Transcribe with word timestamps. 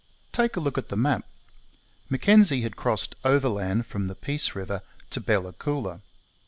Take 0.31 0.55
a 0.55 0.59
look 0.59 0.79
at 0.79 0.87
the 0.87 0.97
map! 0.97 1.25
Mackenzie 2.09 2.61
had 2.61 2.75
crossed 2.75 3.13
overland 3.23 3.85
from 3.85 4.07
the 4.07 4.15
Peace 4.15 4.55
river 4.55 4.81
to 5.11 5.21
Bella 5.21 5.53
Coola. 5.53 6.01